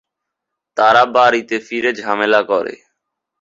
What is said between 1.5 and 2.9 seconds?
ফিরে ঝামেলা করে।